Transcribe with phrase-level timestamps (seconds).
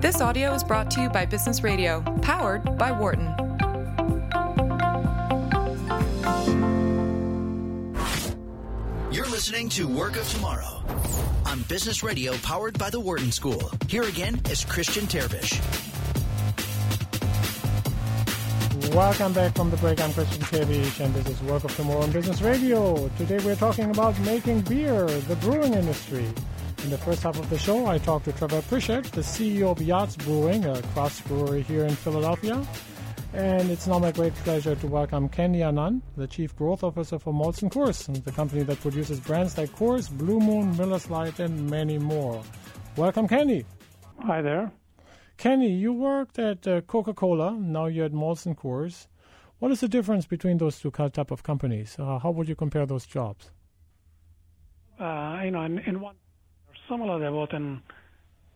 [0.00, 3.26] This audio is brought to you by Business Radio, powered by Wharton.
[9.12, 10.82] You're listening to Work of Tomorrow
[11.44, 13.70] on Business Radio, powered by the Wharton School.
[13.88, 15.60] Here again is Christian Terwiesch.
[18.94, 20.00] Welcome back from the break.
[20.00, 23.10] I'm Christian Terwiesch, and this is Work of Tomorrow on Business Radio.
[23.18, 26.24] Today we're talking about making beer, the brewing industry.
[26.82, 29.82] In the first half of the show, I talked to Trevor Pritchett, the CEO of
[29.82, 32.66] Yards Brewing, a craft brewery here in Philadelphia.
[33.34, 37.34] And it's now my great pleasure to welcome Kandy Anand, the Chief Growth Officer for
[37.34, 41.98] Molson Coors, the company that produces brands like Coors, Blue Moon, Miller's Lite, and many
[41.98, 42.42] more.
[42.96, 43.66] Welcome, Kandy.
[44.20, 44.72] Hi there.
[45.36, 49.06] Kandy, you worked at uh, Coca-Cola, now you're at Molson Coors.
[49.58, 51.96] What is the difference between those two type of companies?
[51.98, 53.50] Uh, how would you compare those jobs?
[54.98, 56.16] Uh, you know, in, in one
[56.90, 57.18] similar.
[57.18, 57.80] They're both in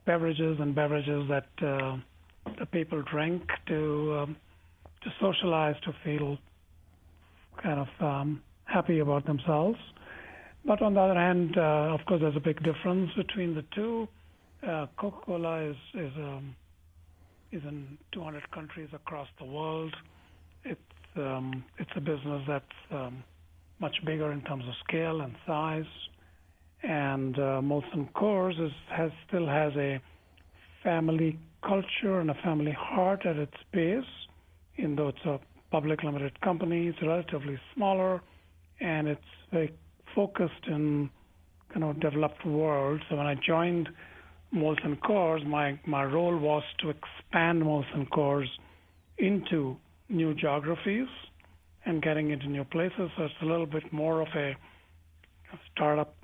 [0.07, 1.97] beverages and beverages that uh,
[2.59, 4.37] the people drink to um,
[5.03, 6.39] to socialize, to feel
[7.63, 9.79] kind of um, happy about themselves.
[10.65, 14.09] But on the other hand, uh, of course, there's a big difference between the two.
[14.67, 16.57] Uh, Coca-Cola is is um,
[17.53, 19.95] is in 200 countries across the world.
[20.65, 20.81] It's
[21.17, 23.23] um, it's a business that's um,
[23.79, 25.85] much bigger in terms of scale and size
[26.87, 30.01] and uh, Molson Coors is, has still has a
[30.83, 34.05] family culture and a family heart at its base,
[34.77, 35.41] even though it's a
[35.71, 36.89] public limited company.
[36.89, 38.23] It's relatively smaller,
[38.81, 39.73] and it's very
[40.15, 41.11] focused in
[41.73, 43.01] kind of developed world.
[43.09, 43.89] So when I joined
[44.55, 48.49] Molson Coors, my my role was to expand Molson Coors
[49.19, 49.77] into
[50.09, 51.09] new geographies
[51.87, 53.11] and getting into new places.
[53.17, 54.55] So it's a little bit more of a
[55.73, 56.15] startup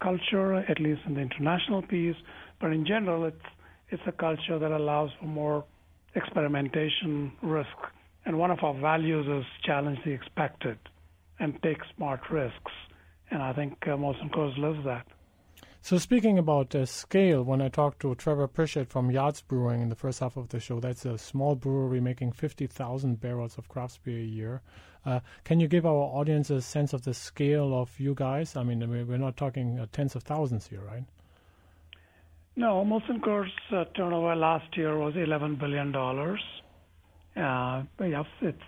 [0.00, 2.16] culture, at least in the international piece.
[2.60, 3.46] But in general, it's
[3.90, 5.64] it's a culture that allows for more
[6.14, 7.76] experimentation, risk,
[8.24, 10.78] and one of our values is challenge the expected
[11.38, 12.72] and take smart risks.
[13.30, 15.06] And I think uh, Molson Coors lives that.
[15.82, 19.88] So speaking about uh, scale, when I talked to Trevor Pritchett from Yards Brewing in
[19.88, 24.02] the first half of the show, that's a small brewery making 50,000 barrels of craft
[24.02, 24.62] beer a year.
[25.04, 28.56] Uh, can you give our audience a sense of the scale of you guys?
[28.56, 31.04] I mean, we're not talking uh, tens of thousands here, right?
[32.56, 35.94] No, Molson Coors uh, turnover last year was $11 billion.
[37.36, 38.58] Uh, yes, it's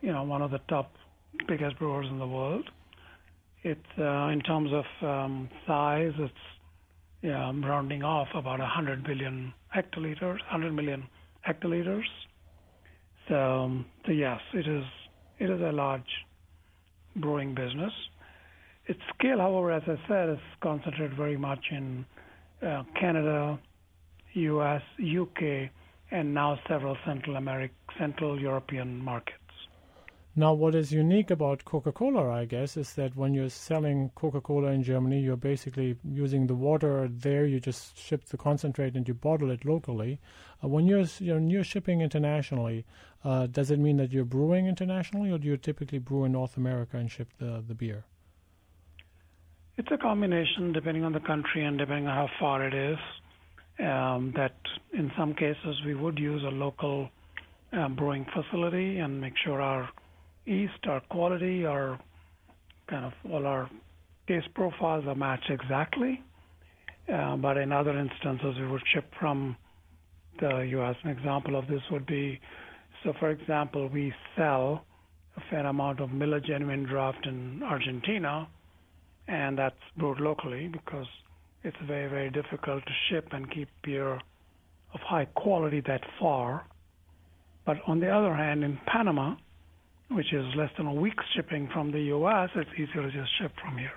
[0.00, 0.92] you know one of the top
[1.46, 2.70] biggest brewers in the world.
[3.68, 6.32] It's uh, in terms of um, size, it's
[7.20, 11.06] yeah, rounding off about 100 billion hectoliters, 100 million
[11.46, 12.06] hectoliters.
[13.28, 14.84] So, um, so yes, it is
[15.38, 16.10] it is a large
[17.16, 17.92] brewing business.
[18.86, 22.06] Its scale, however, as I said, is concentrated very much in
[22.66, 23.58] uh, Canada,
[24.32, 25.70] U.S., U.K.,
[26.10, 29.37] and now several Central American, Central European markets.
[30.38, 34.40] Now, what is unique about Coca Cola, I guess, is that when you're selling Coca
[34.40, 39.08] Cola in Germany, you're basically using the water there, you just ship the concentrate and
[39.08, 40.20] you bottle it locally.
[40.62, 42.84] Uh, when you're, when you're shipping internationally,
[43.24, 46.56] uh, does it mean that you're brewing internationally, or do you typically brew in North
[46.56, 48.04] America and ship the, the beer?
[49.76, 52.98] It's a combination depending on the country and depending on how far it is.
[53.80, 54.54] Um, that
[54.92, 57.10] in some cases we would use a local
[57.72, 59.90] uh, brewing facility and make sure our
[60.48, 61.98] yeast, our quality, our
[62.88, 63.70] kind of all our
[64.26, 66.22] taste profiles are matched exactly.
[67.12, 69.56] Uh, but in other instances, we would ship from
[70.40, 70.96] the U.S.
[71.04, 72.38] An example of this would be,
[73.02, 74.84] so for example, we sell
[75.36, 78.46] a fair amount of Miller Genuine Draft in Argentina,
[79.26, 81.06] and that's brewed locally because
[81.64, 86.66] it's very, very difficult to ship and keep beer of high quality that far.
[87.64, 89.36] But on the other hand, in Panama,
[90.10, 93.52] which is less than a week's shipping from the U.S., it's easier to just ship
[93.62, 93.92] from here.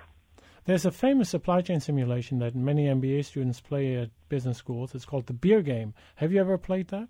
[0.64, 4.94] There's a famous supply chain simulation that many MBA students play at business schools.
[4.94, 5.92] It's called the Beer Game.
[6.16, 7.08] Have you ever played that?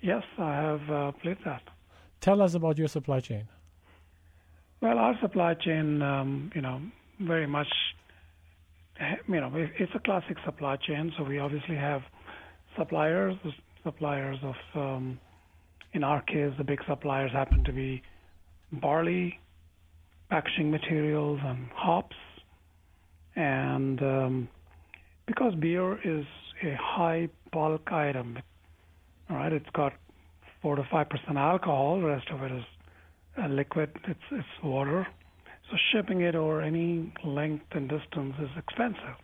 [0.00, 1.62] Yes, I have uh, played that.
[2.20, 3.48] Tell us about your supply chain.
[4.80, 6.80] Well, our supply chain, um, you know,
[7.18, 7.68] very much,
[9.26, 11.12] you know, it's a classic supply chain.
[11.18, 12.02] So we obviously have
[12.76, 13.34] suppliers,
[13.82, 15.18] suppliers of um,
[15.96, 18.02] in our case, the big suppliers happen to be
[18.72, 19.40] barley,
[20.30, 22.16] packaging materials, and hops.
[23.34, 24.48] And um,
[25.26, 26.26] because beer is
[26.62, 28.38] a high bulk item,
[29.30, 29.94] all right, it's got
[30.62, 32.00] four to five percent alcohol.
[32.00, 32.64] The rest of it is
[33.44, 33.90] a liquid.
[34.08, 35.06] It's it's water.
[35.70, 39.16] So shipping it over any length and distance is expensive.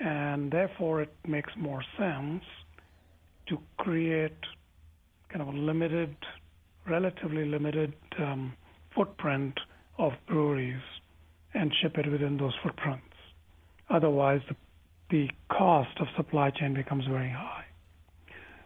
[0.00, 2.44] and therefore it makes more sense
[3.48, 4.32] to create
[5.34, 6.14] kind of a limited,
[6.88, 8.54] relatively limited um,
[8.94, 9.58] footprint
[9.98, 10.80] of breweries
[11.54, 13.02] and ship it within those footprints.
[13.90, 14.54] Otherwise, the,
[15.10, 17.64] the cost of supply chain becomes very high.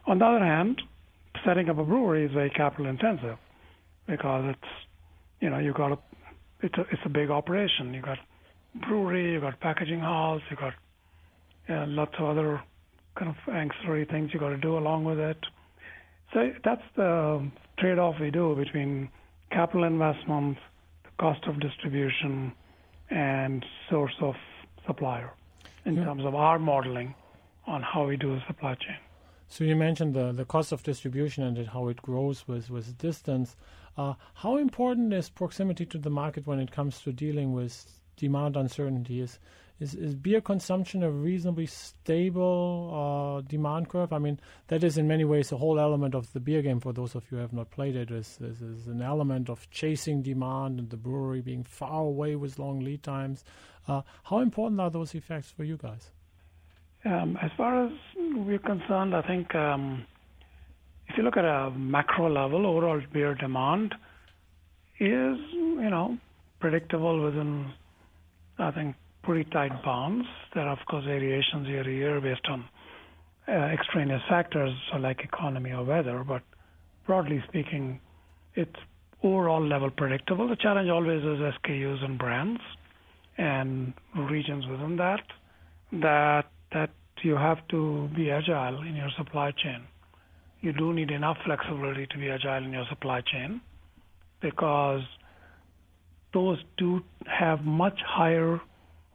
[0.05, 0.79] On the other hand,
[1.43, 3.37] setting up a brewery is very capital intensive
[4.07, 4.71] because it's,
[5.39, 5.97] you know, you got a,
[6.61, 7.95] it's a, it's a big operation.
[7.95, 8.19] You got
[8.87, 10.73] brewery, you got packaging halls, you got
[11.67, 12.61] uh, lots of other
[13.17, 15.37] kind of ancillary things you got to do along with it.
[16.33, 17.49] So that's the
[17.79, 19.09] trade-off we do between
[19.51, 20.59] capital investments,
[21.03, 22.53] the cost of distribution,
[23.09, 24.35] and source of
[24.85, 25.31] supplier
[25.85, 26.05] in yeah.
[26.05, 27.15] terms of our modeling
[27.65, 28.97] on how we do the supply chain.
[29.47, 33.55] So you mentioned the, the cost of distribution and how it grows with, with distance.
[33.97, 38.55] Uh, how important is proximity to the market when it comes to dealing with demand
[38.55, 39.25] uncertainty?
[39.79, 44.11] Is, is, beer consumption a reasonably stable uh, demand curve?
[44.11, 46.81] I mean, that is in many ways the whole element of the beer game.
[46.81, 49.69] For those of you who have not played it, is, is, is an element of
[49.71, 53.45] chasing demand and the brewery being far away with long lead times.
[53.87, 56.11] Uh, how important are those effects for you guys?
[57.05, 60.05] Um, as far as we're concerned, I think um,
[61.07, 63.95] if you look at a macro level, overall beer demand
[64.99, 66.17] is, you know,
[66.59, 67.71] predictable within,
[68.57, 70.27] I think, pretty tight bounds.
[70.53, 72.65] There are, of course, variations year to year based on
[73.47, 76.43] uh, extraneous factors like economy or weather, but
[77.05, 77.99] broadly speaking,
[78.55, 78.75] it's
[79.23, 80.47] overall level predictable.
[80.47, 82.61] The challenge always is SKUs and brands
[83.37, 85.21] and regions within that
[85.91, 86.91] that that
[87.23, 89.81] you have to be agile in your supply chain.
[90.61, 93.61] You do need enough flexibility to be agile in your supply chain
[94.41, 95.01] because
[96.33, 98.61] those do have much higher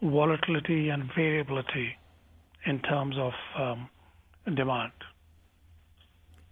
[0.05, 1.97] volatility and variability
[2.67, 3.89] in terms of um,
[4.55, 4.93] demand.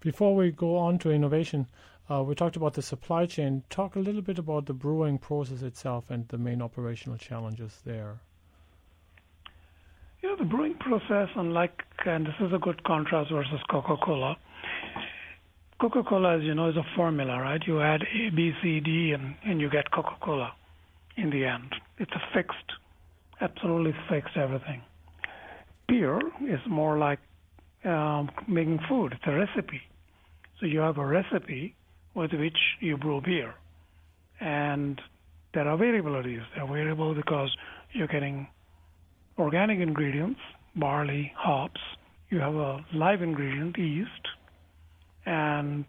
[0.01, 1.69] Before we go on to innovation,
[2.11, 3.63] uh, we talked about the supply chain.
[3.71, 8.21] Talk a little bit about the brewing process itself and the main operational challenges there.
[10.23, 14.37] Yeah, the brewing process, unlike, and this is a good contrast versus Coca Cola.
[15.81, 17.61] Coca Cola, as you know, is a formula, right?
[17.67, 20.53] You add A, B, C, D, and, and you get Coca Cola
[21.17, 21.75] in the end.
[21.99, 22.73] It's a fixed,
[23.43, 24.83] absolutely fixed everything.
[25.89, 26.19] Beer
[26.49, 27.19] is more like
[27.85, 29.81] um, making food, it's a recipe.
[30.61, 31.75] So you have a recipe
[32.15, 33.55] with which you brew beer.
[34.41, 35.00] And
[35.55, 36.43] there are variabilities.
[36.55, 37.55] They're variable because
[37.93, 38.47] you're getting
[39.39, 40.41] organic ingredients,
[40.77, 41.81] barley, hops.
[42.31, 44.29] You have a live ingredient, yeast,
[45.27, 45.85] and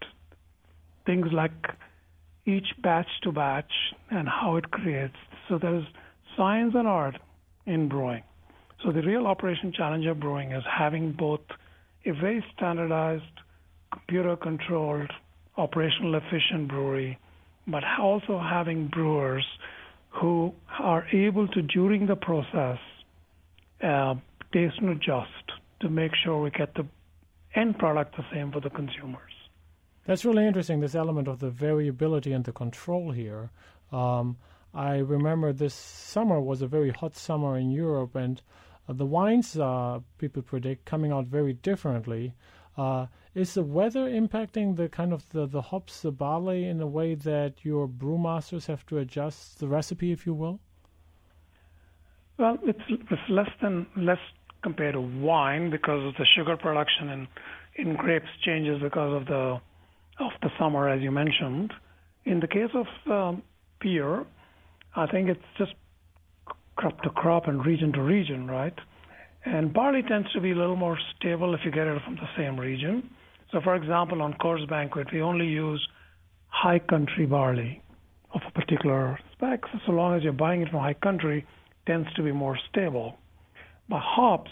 [1.05, 1.51] things like
[2.45, 3.71] each batch to batch
[4.09, 5.15] and how it creates.
[5.47, 5.85] So there's
[6.35, 7.15] science and art
[7.65, 8.23] in brewing.
[8.83, 11.41] So the real operation challenge of brewing is having both
[12.05, 13.23] a very standardized,
[13.91, 15.11] computer controlled,
[15.57, 17.17] operational efficient brewery,
[17.67, 19.45] but also having brewers
[20.09, 22.77] who are able to, during the process,
[23.81, 24.15] uh,
[24.51, 26.85] taste and adjust to make sure we get the
[27.55, 29.31] end product the same for the consumers.
[30.05, 33.49] That's really interesting, this element of the variability and the control here.
[33.91, 34.37] Um,
[34.73, 38.41] I remember this summer was a very hot summer in Europe, and
[38.89, 42.33] uh, the wines, uh, people predict, coming out very differently.
[42.75, 43.05] Uh,
[43.35, 47.13] is the weather impacting the kind of the, the hops, the barley, in a way
[47.13, 50.59] that your brewmasters have to adjust the recipe, if you will?
[52.37, 54.19] Well, it's, it's less than less
[54.63, 57.27] compared to wine because the sugar production in
[57.75, 59.59] in grapes changes because of the
[60.19, 61.73] of the summer, as you mentioned.
[62.25, 63.43] In the case of um,
[63.79, 64.25] beer,
[64.95, 65.73] I think it's just
[66.75, 68.73] crop to crop and region to region, right?
[69.45, 72.29] And barley tends to be a little more stable if you get it from the
[72.37, 73.09] same region.
[73.51, 75.85] So, for example, on Coors Banquet, we only use
[76.47, 77.81] high country barley
[78.33, 79.61] of a particular spec.
[79.85, 81.45] So, long as you're buying it from high country,
[81.85, 83.17] tends to be more stable.
[83.89, 84.51] But hops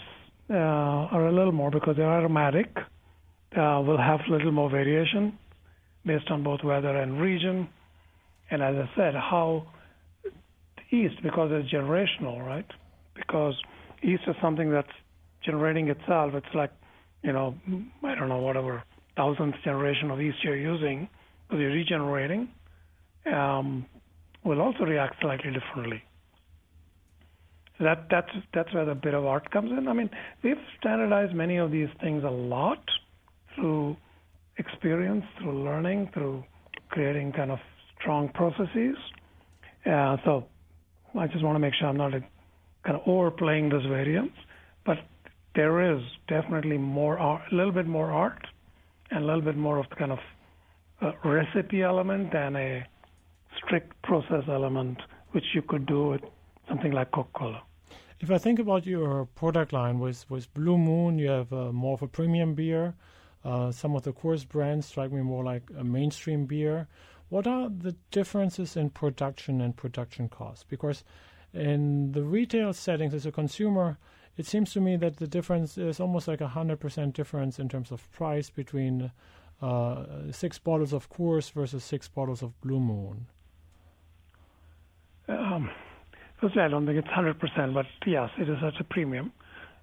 [0.50, 2.76] uh, are a little more because they're aromatic,
[3.56, 5.38] uh, will have a little more variation
[6.04, 7.68] based on both weather and region.
[8.50, 9.66] And as I said, how
[10.92, 12.66] yeast, because it's generational, right?
[13.14, 13.54] Because
[14.02, 14.92] yeast is something that's
[15.44, 16.34] generating itself.
[16.34, 16.70] It's like,
[17.22, 17.54] you know,
[18.04, 18.82] I don't know, whatever
[19.16, 21.08] thousandth generation of yeast you're using,
[21.48, 22.48] because you're regenerating,
[23.32, 23.86] um,
[24.44, 26.02] will also react slightly differently
[27.82, 29.88] that that's that's where the bit of art comes in.
[29.88, 30.10] I mean,
[30.42, 32.82] we've standardized many of these things a lot
[33.54, 33.96] through
[34.58, 36.44] experience, through learning, through
[36.90, 37.58] creating kind of
[38.00, 38.96] strong processes.
[39.84, 40.44] Uh, so
[41.18, 44.32] I just want to make sure I'm not kind of overplaying this variance.
[44.84, 44.98] But
[45.54, 48.46] there is definitely more art, a little bit more art
[49.10, 50.18] and a little bit more of the kind of
[51.00, 52.86] uh, recipe element than a
[53.58, 54.98] strict process element,
[55.32, 56.22] which you could do with
[56.68, 57.62] something like Coca-Cola.
[58.20, 61.94] If I think about your product line with, with Blue Moon, you have uh, more
[61.94, 62.94] of a premium beer.
[63.44, 66.86] Uh, some of the Coors brands strike me more like a mainstream beer.
[67.32, 70.66] What are the differences in production and production costs?
[70.68, 71.02] Because
[71.54, 73.96] in the retail settings as a consumer,
[74.36, 77.70] it seems to me that the difference is almost like a hundred percent difference in
[77.70, 79.12] terms of price between
[79.62, 83.24] uh, six bottles of Coors versus six bottles of Blue Moon.
[85.26, 85.70] Um,
[86.38, 89.32] firstly, I don't think it's hundred percent, but yes, it is at a premium.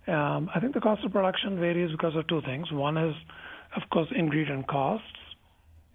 [0.05, 2.71] Um, I think the cost of production varies because of two things.
[2.71, 3.15] One is,
[3.75, 5.17] of course, ingredient costs.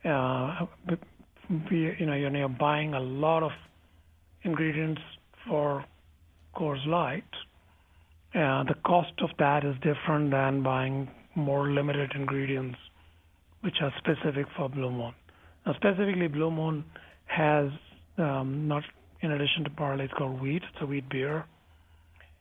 [0.04, 0.66] Uh,
[1.70, 3.52] we, you know, you're buying a lot of
[4.44, 5.00] ingredients
[5.46, 5.84] for
[6.56, 7.24] Coors Light
[8.34, 12.76] uh, the cost of that is different than buying more limited ingredients,
[13.60, 15.14] which are specific for Blue Moon.
[15.64, 16.84] Now, specifically, Blue Moon
[17.26, 17.68] has
[18.18, 18.82] um, not
[19.20, 20.62] in addition to barley, it's called wheat.
[20.72, 21.44] It's a wheat beer.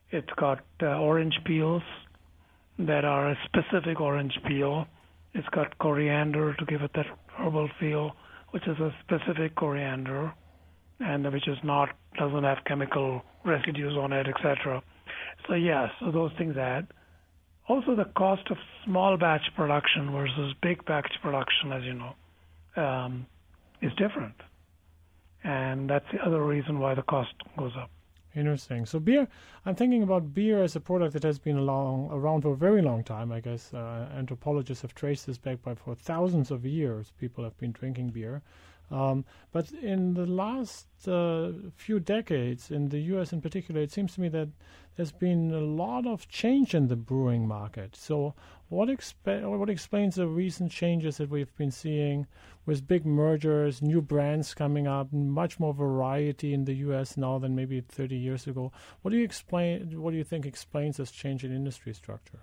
[0.10, 1.84] It's got uh, orange peels
[2.80, 4.88] that are a specific orange peel.
[5.36, 7.06] It's got coriander to give it that
[7.38, 8.14] herbal feel,
[8.54, 10.32] which is a specific coriander,
[11.00, 14.84] and which is not doesn't have chemical residues on it, etc.
[15.48, 16.88] So yes, so those things add.
[17.68, 22.14] Also, the cost of small batch production versus big batch production, as you know,
[22.82, 23.26] um,
[23.82, 24.36] is different,
[25.44, 27.90] and that's the other reason why the cost goes up.
[28.36, 28.86] Interesting.
[28.88, 29.28] So beer,
[29.66, 32.82] I'm thinking about beer as a product that has been along, around for a very
[32.82, 33.32] long time.
[33.32, 37.12] I guess uh, anthropologists have traced this back by for thousands of years.
[37.20, 38.42] People have been drinking beer.
[38.92, 43.34] Um, but in the last uh, few decades, in the U.S.
[43.34, 44.50] in particular, it seems to me that
[44.96, 47.96] there's been a lot of change in the brewing market.
[47.96, 48.36] So,
[48.74, 48.90] what,
[49.26, 52.28] what explains the recent changes that we've been seeing
[52.66, 57.18] with big mergers, new brands coming up, much more variety in the U.S.
[57.18, 58.72] now than maybe 30 years ago?
[59.02, 60.02] What do you explain?
[60.02, 62.40] What do you think explains this change in industry structure?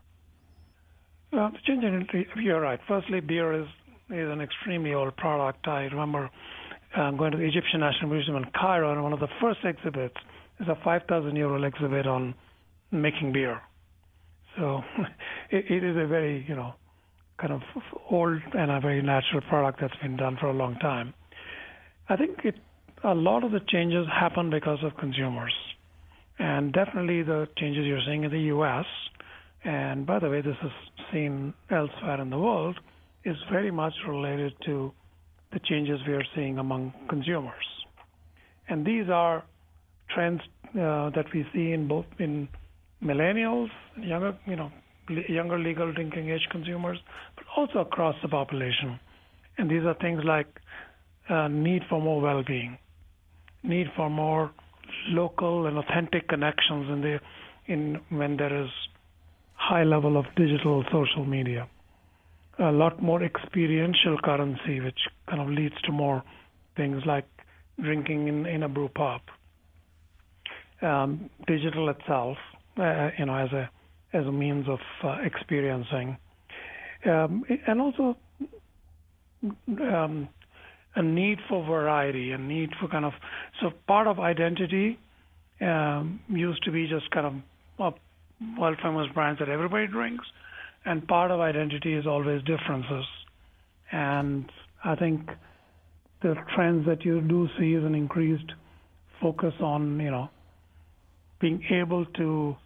[1.33, 2.81] Well, the change in industry, you're right.
[2.87, 3.69] Firstly, beer is
[4.11, 5.69] is an extremely old product.
[5.69, 6.31] I remember
[6.97, 10.17] um, going to the Egyptian National Museum in Cairo, and one of the first exhibits
[10.59, 12.35] is a 5,000 year old exhibit on
[12.91, 13.61] making beer.
[14.61, 14.83] So
[15.51, 16.75] it, it is a very, you know,
[17.41, 17.63] kind of
[18.11, 21.15] old and a very natural product that's been done for a long time.
[22.09, 22.57] I think it,
[23.03, 25.55] a lot of the changes happen because of consumers.
[26.39, 28.87] And definitely the changes you're seeing in the U.S.,
[29.63, 30.71] and by the way, this is
[31.13, 32.79] seen elsewhere in the world,
[33.25, 34.93] is very much related to
[35.53, 37.67] the changes we are seeing among consumers.
[38.69, 39.45] And these are
[40.15, 40.41] trends
[40.71, 42.49] uh, that we see in both in
[43.03, 44.71] millennials, younger, you know,
[45.29, 46.99] younger legal drinking age consumers,
[47.37, 48.99] but also across the population.
[49.59, 50.49] And these are things like
[51.29, 52.79] uh, need for more well-being,
[53.63, 54.51] need for more
[55.09, 57.21] local and authentic connections in the
[57.67, 58.71] in when there is
[59.55, 61.69] high level of digital social media
[62.61, 66.23] a lot more experiential currency, which kind of leads to more
[66.77, 67.27] things like
[67.83, 69.21] drinking in, in a brew pub.
[70.83, 72.37] Um, digital itself,
[72.81, 73.71] uh, you know, as a
[74.13, 76.17] as a means of uh, experiencing,
[77.07, 78.17] um, and also
[79.81, 80.29] um,
[80.97, 83.13] a need for variety, a need for kind of
[83.61, 84.99] so part of identity
[85.61, 87.27] um, used to be just kind
[87.79, 87.95] of
[88.59, 90.27] well famous brands that everybody drinks
[90.85, 93.05] and part of identity is always differences.
[93.93, 94.51] And
[94.85, 95.29] I think
[96.23, 98.53] the trends that you do see is an increased
[99.21, 100.31] focus on, you know,
[101.41, 102.57] being able to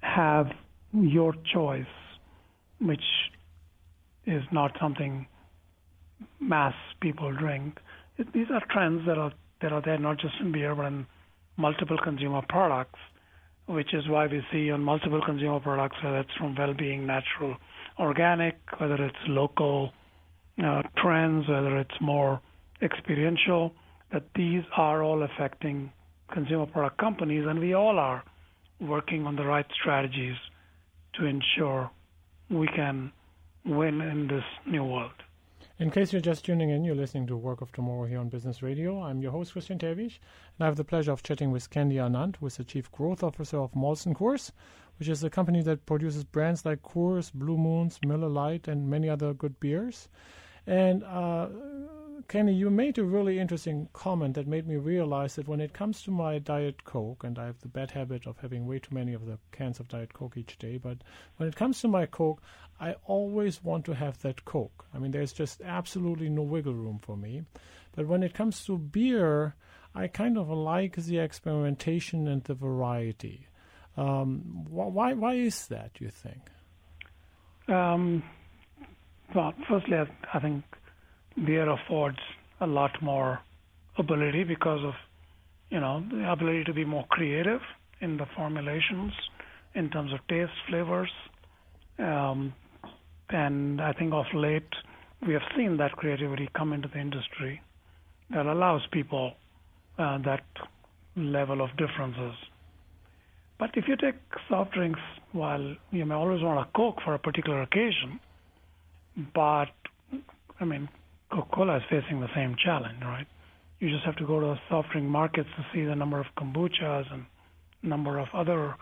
[0.00, 0.46] have
[0.92, 1.84] your choice,
[2.80, 3.04] which
[4.26, 5.26] is not something
[6.38, 7.78] mass people drink.
[8.34, 11.06] These are trends that are that are there not just in beer but in
[11.56, 12.98] multiple consumer products
[13.70, 17.56] which is why we see on multiple consumer products, whether it's from well-being, natural,
[17.98, 19.92] organic, whether it's local
[20.62, 22.40] uh, trends, whether it's more
[22.82, 23.72] experiential,
[24.12, 25.92] that these are all affecting
[26.32, 28.24] consumer product companies, and we all are
[28.80, 30.36] working on the right strategies
[31.14, 31.90] to ensure
[32.48, 33.12] we can
[33.64, 35.12] win in this new world.
[35.78, 38.62] In case you're just tuning in, you're listening to Work of Tomorrow here on Business
[38.62, 39.02] Radio.
[39.02, 42.36] I'm your host, Christian Terwiesch, and I have the pleasure of chatting with Kandy Anand,
[42.36, 44.52] who is the Chief Growth Officer of Molson Coors,
[44.98, 49.08] which is a company that produces brands like Coors, Blue Moons, Miller Lite, and many
[49.08, 50.08] other good beers.
[50.66, 51.48] And uh,
[52.28, 56.02] Kandy, you made a really interesting comment that made me realize that when it comes
[56.02, 59.12] to my Diet Coke, and I have the bad habit of having way too many
[59.12, 60.98] of the cans of Diet Coke each day, but
[61.36, 62.42] when it comes to my Coke,
[62.80, 64.86] I always want to have that Coke.
[64.94, 67.42] I mean, there's just absolutely no wiggle room for me.
[67.94, 69.54] But when it comes to beer,
[69.94, 73.48] I kind of like the experimentation and the variety.
[73.96, 76.50] Um, why, why is that, you think?
[77.68, 78.22] Um,
[79.34, 80.64] well, firstly, I, I think
[81.46, 82.18] beer affords
[82.60, 83.40] a lot more
[83.98, 84.94] ability because of
[85.70, 87.60] you know the ability to be more creative
[88.00, 89.12] in the formulations
[89.74, 91.10] in terms of taste flavors
[91.98, 92.52] um,
[93.30, 94.68] and I think of late
[95.26, 97.60] we have seen that creativity come into the industry
[98.30, 99.32] that allows people
[99.98, 100.44] uh, that
[101.16, 102.34] level of differences.
[103.58, 104.14] But if you take
[104.48, 105.00] soft drinks,
[105.32, 108.18] while you may always want a Coke for a particular occasion,
[109.34, 109.68] but
[110.58, 110.88] I mean,
[111.30, 113.26] Coca-Cola is facing the same challenge, right?
[113.78, 116.26] You just have to go to the soft drink markets to see the number of
[116.36, 117.24] kombuchas and
[117.82, 118.74] number of other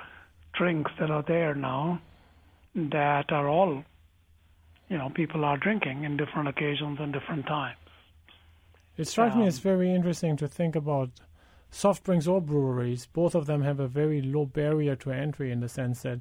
[0.54, 2.00] drinks that are there now
[2.74, 3.84] that are all,
[4.88, 7.76] you know, people are drinking in different occasions and different times.
[8.96, 11.10] It strikes um, me as very interesting to think about
[11.70, 13.06] soft drinks or breweries.
[13.06, 16.20] Both of them have a very low barrier to entry in the sense that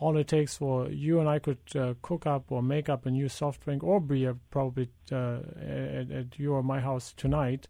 [0.00, 3.10] all it takes for you and I could uh, cook up or make up a
[3.10, 7.68] new soft drink or beer probably uh, at, at your or my house tonight,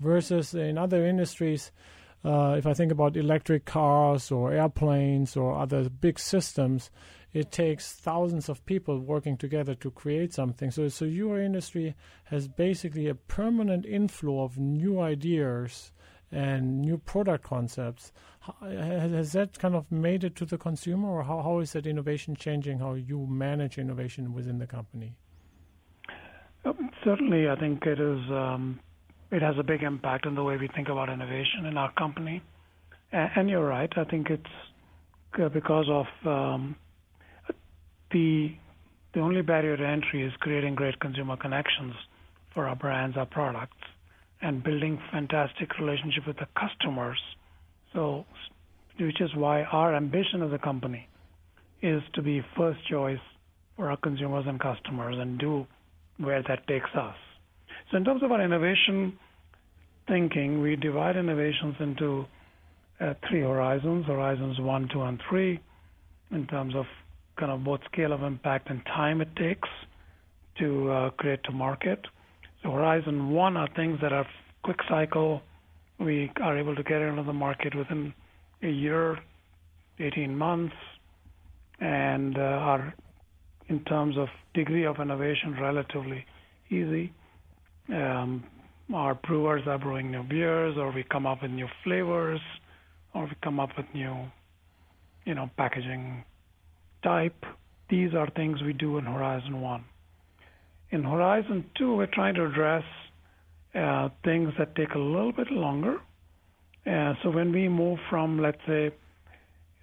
[0.00, 1.70] versus in other industries.
[2.24, 6.90] Uh, if I think about electric cars or airplanes or other big systems,
[7.32, 10.70] it takes thousands of people working together to create something.
[10.70, 15.92] So, so your industry has basically a permanent inflow of new ideas
[16.32, 18.12] and new product concepts.
[18.62, 22.34] Has that kind of made it to the consumer, or how, how is that innovation
[22.34, 25.14] changing how you manage innovation within the company?
[26.64, 28.18] Um, certainly, I think it is.
[28.30, 28.80] Um,
[29.30, 32.42] it has a big impact on the way we think about innovation in our company.
[33.12, 33.92] And, and you're right.
[33.96, 34.42] I think it's
[35.40, 36.76] uh, because of um,
[38.10, 38.54] the
[39.12, 41.94] the only barrier to entry is creating great consumer connections
[42.54, 43.76] for our brands, our products
[44.42, 47.18] and building fantastic relationship with the customers.
[47.92, 48.24] So,
[48.98, 51.08] which is why our ambition as a company
[51.82, 53.18] is to be first choice
[53.76, 55.66] for our consumers and customers and do
[56.18, 57.16] where that takes us.
[57.90, 59.18] So, in terms of our innovation
[60.06, 62.26] thinking, we divide innovations into
[63.00, 65.60] uh, three horizons: horizons one, two, and three,
[66.30, 66.84] in terms of
[67.38, 69.68] kind of both scale of impact and time it takes
[70.58, 72.00] to uh, create to market.
[72.62, 74.26] Horizon One are things that are
[74.62, 75.42] quick cycle.
[75.98, 78.12] We are able to get into the market within
[78.62, 79.18] a year,
[79.98, 80.74] 18 months,
[81.80, 82.94] and uh, are,
[83.68, 86.24] in terms of degree of innovation, relatively
[86.70, 87.12] easy.
[87.88, 88.44] Um,
[88.94, 92.40] our brewers are brewing new beers, or we come up with new flavors,
[93.14, 94.26] or we come up with new,
[95.24, 96.24] you know, packaging
[97.02, 97.44] type.
[97.88, 99.84] These are things we do in Horizon One.
[100.92, 102.82] In Horizon 2, we're trying to address
[103.74, 105.98] uh, things that take a little bit longer.
[106.84, 108.90] Uh, so when we move from, let's say,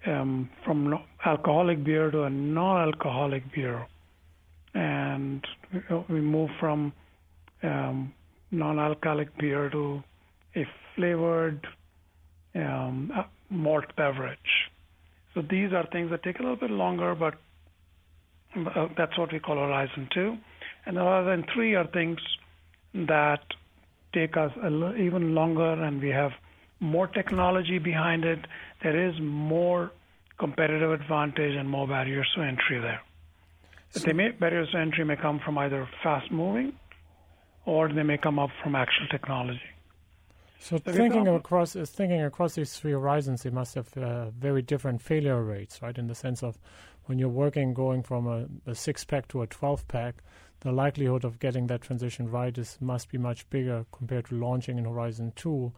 [0.06, 3.86] um, from no- alcoholic beer to a non-alcoholic beer,
[4.74, 5.46] and
[6.10, 6.92] we move from
[7.62, 8.12] um,
[8.50, 10.02] non-alcoholic beer to
[10.56, 11.66] a flavored
[12.54, 13.10] um,
[13.48, 14.38] malt beverage.
[15.34, 17.34] So these are things that take a little bit longer, but
[18.56, 20.36] uh, that's what we call Horizon 2.
[20.88, 22.18] And Horizon 3 are things
[22.94, 23.42] that
[24.14, 26.32] take us l- even longer and we have
[26.80, 28.38] more technology behind it.
[28.82, 29.92] There is more
[30.38, 33.02] competitive advantage and more barriers to entry there.
[33.92, 36.72] But they may, barriers to entry may come from either fast moving
[37.66, 39.60] or they may come up from actual technology.
[40.58, 45.42] So thinking across thinking across these three horizons, they must have uh, very different failure
[45.42, 45.96] rates, right?
[45.96, 46.58] In the sense of
[47.04, 50.16] when you're working going from a, a six pack to a twelve pack,
[50.60, 54.78] the likelihood of getting that transition right is must be much bigger compared to launching
[54.78, 55.72] in Horizon Two.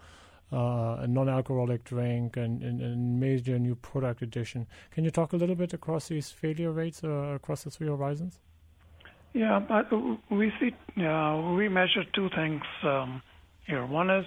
[0.52, 4.66] Uh, a non-alcoholic drink and, and, and, major new product addition.
[4.90, 8.40] Can you talk a little bit across these failure rates uh, across the three horizons?
[9.32, 9.60] Yeah,
[10.28, 13.22] we see uh, we measure two things um,
[13.64, 13.86] here.
[13.86, 14.26] One is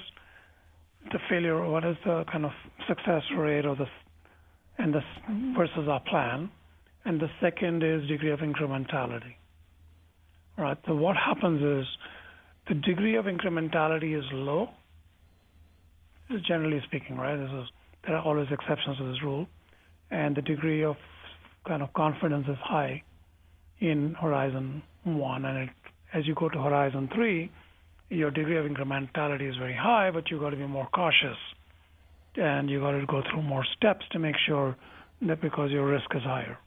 [1.12, 2.52] the failure, what is the kind of
[2.88, 3.90] success rate of this
[4.78, 5.04] and this
[5.56, 6.50] versus our plan,
[7.06, 9.36] and the second is degree of incrementality.
[10.58, 10.78] Right.
[10.86, 11.88] So what happens is
[12.68, 14.70] the degree of incrementality is low.
[16.48, 17.36] Generally speaking, right?
[17.36, 17.70] This is
[18.06, 19.48] there are always exceptions to this rule,
[20.12, 20.96] and the degree of
[21.68, 23.04] kind of confidence is high
[23.80, 25.70] in Horizon One, and it,
[26.14, 27.52] as you go to Horizon Three,
[28.10, 31.38] your degree of incrementality is very high, but you've got to be more cautious,
[32.36, 34.76] and you've got to go through more steps to make sure
[35.22, 36.58] that because your risk is higher.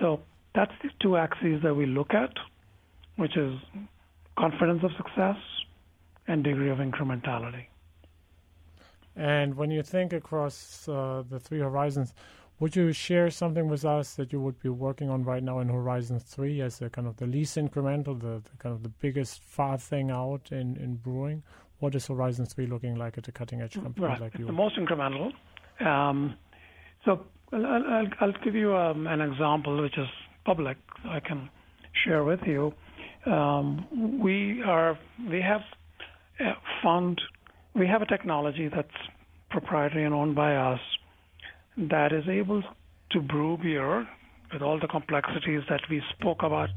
[0.00, 0.20] So
[0.54, 2.32] that's the two axes that we look at,
[3.16, 3.58] which is
[4.38, 5.36] confidence of success
[6.26, 7.66] and degree of incrementality.
[9.16, 12.14] And when you think across uh, the three horizons,
[12.60, 15.68] would you share something with us that you would be working on right now in
[15.68, 19.42] Horizon 3 as a kind of the least incremental, the, the kind of the biggest
[19.42, 21.42] far thing out in, in brewing?
[21.78, 24.20] What is Horizon 3 looking like at a cutting edge company right.
[24.20, 24.46] like it's you?
[24.46, 25.32] the most incremental.
[25.80, 26.34] Um,
[27.06, 30.08] so I'll, I'll, I'll, give you um, an example which is
[30.44, 31.48] public, I can
[32.04, 32.72] share with you.
[33.26, 34.98] Um, we are
[35.28, 35.60] we have
[36.40, 37.20] a fund,
[37.74, 38.88] we have a technology that's
[39.50, 40.80] proprietary and owned by us
[41.76, 42.62] that is able
[43.12, 44.06] to brew beer
[44.52, 46.68] with all the complexities that we spoke about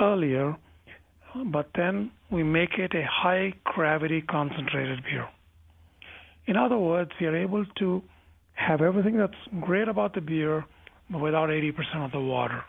[0.00, 0.56] earlier,
[1.46, 5.28] but then we make it a high gravity concentrated beer.
[6.46, 8.02] In other words, we are able to
[8.54, 10.64] have everything that's great about the beer,
[11.10, 11.72] but without 80%
[12.04, 12.62] of the water.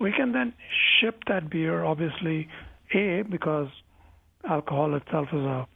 [0.00, 0.52] We can then
[1.00, 2.48] ship that beer, obviously,
[2.94, 3.68] A, because
[4.48, 5.66] alcohol itself is a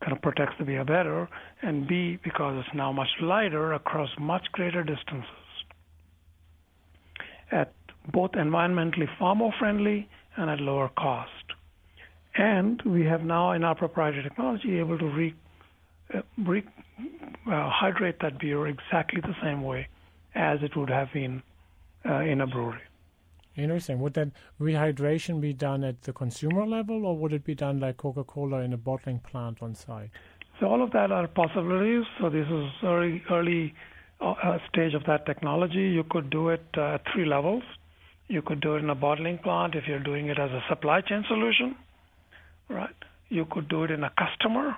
[0.00, 1.28] kind of protects the beer better,
[1.62, 5.28] and B, because it's now much lighter across much greater distances.
[7.50, 7.72] At
[8.12, 11.30] both environmentally far more friendly and at lower cost.
[12.34, 15.34] And we have now in our proprietary technology able to re,
[16.14, 16.64] uh, re
[17.46, 19.86] uh, hydrate that beer exactly the same way
[20.34, 21.42] as it would have been
[22.08, 22.80] uh, in a brewery.
[23.56, 24.00] Interesting.
[24.00, 24.28] Would that
[24.60, 28.72] rehydration be done at the consumer level, or would it be done like Coca-Cola in
[28.72, 30.10] a bottling plant on site?
[30.58, 32.04] So all of that are possibilities.
[32.20, 33.74] So this is early early
[34.20, 35.90] uh, stage of that technology.
[35.90, 37.62] You could do it uh, at three levels.
[38.28, 41.00] You could do it in a bottling plant if you're doing it as a supply
[41.00, 41.76] chain solution,
[42.70, 42.94] right?
[43.28, 44.76] You could do it in a customer,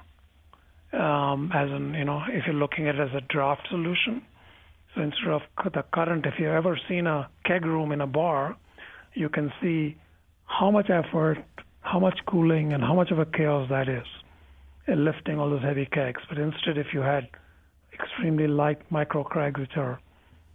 [0.92, 4.22] um, as in you know if you're looking at it as a draft solution.
[4.94, 8.56] So instead of the current, if you've ever seen a keg room in a bar,
[9.14, 9.96] you can see
[10.46, 11.38] how much effort,
[11.80, 14.06] how much cooling, and how much of a chaos that is
[14.86, 16.20] in lifting all those heavy kegs.
[16.28, 17.28] But instead, if you had
[17.92, 20.00] extremely light micro kegs, which are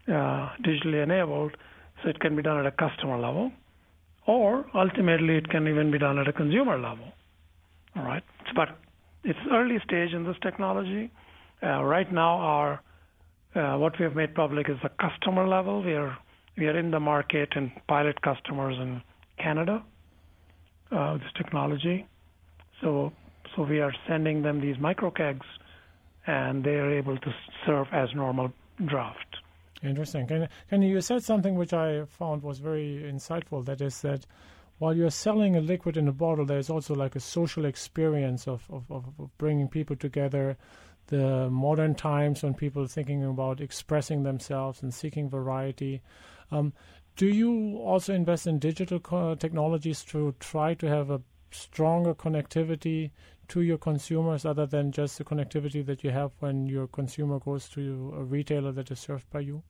[0.08, 1.56] uh, digitally enabled,
[2.02, 3.52] so it can be done at a customer level,
[4.28, 7.06] or ultimately it can even be done at a consumer level.
[7.96, 8.24] All right,
[8.56, 8.78] but
[9.24, 11.12] it's early stage in this technology.
[11.62, 12.82] Uh, right now, our
[13.56, 15.84] uh, what we have made public is the customer level.
[15.84, 16.18] We are
[16.60, 19.02] we are in the market and pilot customers in
[19.42, 19.82] Canada.
[20.92, 22.06] Uh, this technology,
[22.82, 23.12] so
[23.56, 25.46] so we are sending them these micro kegs,
[26.26, 27.32] and they are able to
[27.66, 28.52] serve as normal
[28.86, 29.38] draft.
[29.84, 30.28] Interesting.
[30.28, 33.64] Can, can you said something which I found was very insightful.
[33.66, 34.26] That is that
[34.80, 38.64] while you're selling a liquid in a bottle, there's also like a social experience of,
[38.70, 39.06] of, of
[39.38, 40.58] bringing people together.
[41.08, 46.02] The modern times when people are thinking about expressing themselves and seeking variety.
[46.52, 46.74] Um,
[47.16, 53.12] do you also invest in digital co- technologies to try to have a stronger connectivity
[53.50, 57.68] to your consumers other than just the connectivity that you have when your consumer goes
[57.70, 59.64] to a retailer that is served by you?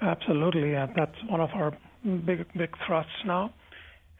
[0.00, 0.74] Absolutely.
[0.74, 1.76] Uh, that's one of our
[2.24, 3.52] big, big thrusts now.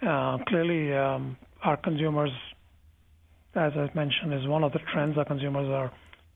[0.03, 2.31] Uh, clearly, um, our consumers,
[3.55, 5.91] as I mentioned, is one of the trends our consumers are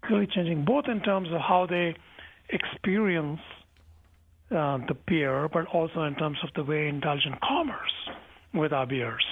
[0.05, 1.95] clearly changing, both in terms of how they
[2.51, 3.41] experience
[4.55, 7.93] uh, the beer, but also in terms of the way indulgent commerce
[8.53, 9.25] with our beers.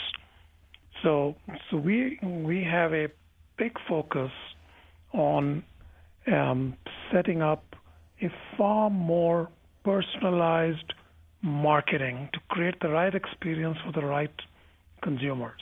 [1.02, 1.36] So,
[1.70, 3.08] so we we have a
[3.58, 4.30] big focus
[5.12, 5.64] on
[6.26, 6.76] um,
[7.12, 7.64] setting up
[8.22, 9.48] a far more
[9.84, 10.92] personalized
[11.42, 14.34] marketing to create the right experience for the right
[15.02, 15.60] consumers.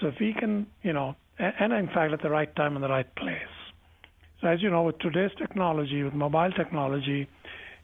[0.00, 2.88] So if we can, you know, and in fact at the right time and the
[2.88, 3.54] right place.
[4.40, 7.28] So as you know, with today's technology, with mobile technology,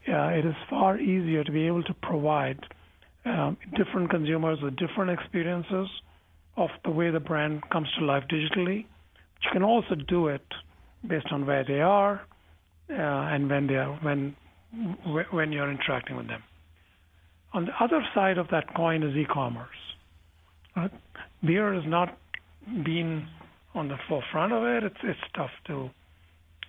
[0.09, 2.59] uh, it is far easier to be able to provide
[3.25, 5.89] um, different consumers with different experiences
[6.57, 8.87] of the way the brand comes to life digitally.
[9.35, 10.45] But you can also do it
[11.07, 12.23] based on where they are
[12.91, 14.37] uh, and when they are when
[15.33, 16.43] when you're interacting with them.
[17.53, 19.69] On the other side of that coin is e-commerce.
[20.77, 20.93] Right?
[21.45, 22.17] Beer has not
[22.85, 23.27] been
[23.75, 24.85] on the forefront of it.
[24.85, 25.91] It's it's tough to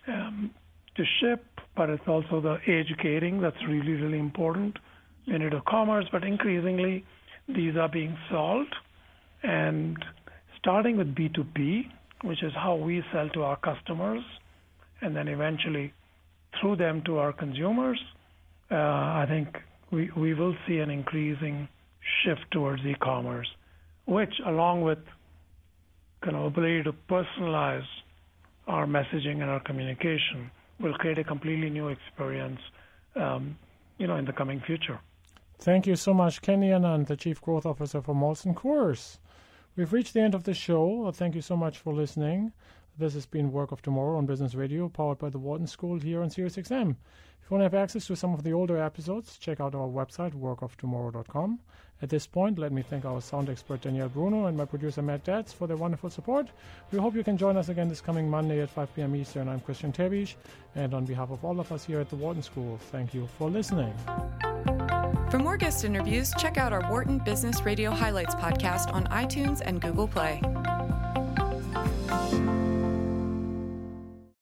[0.07, 0.51] um,
[0.95, 4.77] to ship, but it's also the educating that's really really important
[5.27, 6.05] in it of commerce.
[6.11, 7.05] But increasingly,
[7.47, 8.75] these are being solved,
[9.43, 9.97] and
[10.59, 11.83] starting with B2B,
[12.23, 14.23] which is how we sell to our customers,
[15.01, 15.93] and then eventually
[16.59, 17.99] through them to our consumers.
[18.69, 19.57] Uh, I think
[19.91, 21.67] we we will see an increasing
[22.23, 23.47] shift towards e-commerce,
[24.05, 24.99] which along with
[26.23, 27.85] kind of ability to personalize
[28.67, 32.59] our messaging and our communication will create a completely new experience,
[33.15, 33.57] um,
[33.97, 34.99] you know, in the coming future.
[35.59, 39.19] Thank you so much, Kandy Anand, the Chief Growth Officer for Molson Coors.
[39.75, 41.11] We've reached the end of the show.
[41.11, 42.51] Thank you so much for listening.
[42.97, 46.21] This has been Work of Tomorrow on Business Radio, powered by the Wharton School here
[46.21, 46.91] on SiriusXM.
[46.91, 49.87] If you want to have access to some of the older episodes, check out our
[49.87, 51.59] website, workoftomorrow.com.
[52.01, 55.23] At this point, let me thank our sound expert Danielle Bruno and my producer Matt
[55.23, 56.47] Datz for their wonderful support.
[56.91, 59.15] We hope you can join us again this coming Monday at 5 p.m.
[59.15, 59.47] Eastern.
[59.47, 60.35] I'm Christian Terwiesch,
[60.75, 63.49] and on behalf of all of us here at the Wharton School, thank you for
[63.49, 63.93] listening.
[65.29, 69.79] For more guest interviews, check out our Wharton Business Radio Highlights podcast on iTunes and
[69.79, 70.41] Google Play.